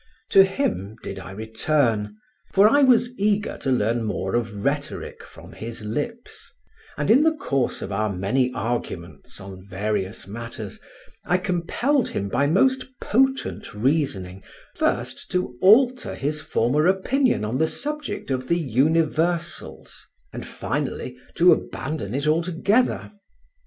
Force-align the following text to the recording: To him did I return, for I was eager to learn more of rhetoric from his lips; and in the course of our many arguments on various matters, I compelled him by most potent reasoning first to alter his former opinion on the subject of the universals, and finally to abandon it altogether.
To 0.31 0.43
him 0.43 0.95
did 1.03 1.19
I 1.19 1.29
return, 1.29 2.17
for 2.53 2.67
I 2.67 2.81
was 2.81 3.09
eager 3.19 3.59
to 3.59 3.69
learn 3.71 4.03
more 4.03 4.33
of 4.33 4.65
rhetoric 4.65 5.21
from 5.23 5.51
his 5.51 5.85
lips; 5.85 6.51
and 6.97 7.11
in 7.11 7.21
the 7.21 7.35
course 7.35 7.83
of 7.83 7.91
our 7.91 8.11
many 8.11 8.51
arguments 8.55 9.39
on 9.39 9.63
various 9.63 10.25
matters, 10.25 10.79
I 11.27 11.37
compelled 11.37 12.09
him 12.09 12.29
by 12.29 12.47
most 12.47 12.83
potent 12.99 13.75
reasoning 13.75 14.41
first 14.73 15.29
to 15.33 15.55
alter 15.61 16.15
his 16.15 16.41
former 16.41 16.87
opinion 16.87 17.45
on 17.45 17.59
the 17.59 17.67
subject 17.67 18.31
of 18.31 18.47
the 18.47 18.57
universals, 18.57 20.07
and 20.33 20.43
finally 20.47 21.15
to 21.35 21.51
abandon 21.51 22.15
it 22.15 22.25
altogether. 22.25 23.11